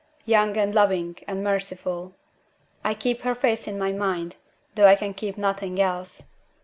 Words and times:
Young 0.25 0.57
and 0.57 0.73
loving 0.73 1.17
and 1.27 1.43
merciful. 1.43 2.15
I 2.83 2.95
keep 2.95 3.21
her 3.21 3.35
face 3.35 3.67
in 3.67 3.77
my 3.77 3.91
mind, 3.91 4.35
though 4.73 4.87
I 4.87 4.95
can 4.95 5.13
keep 5.13 5.37
nothing 5.37 5.79
else. 5.79 6.23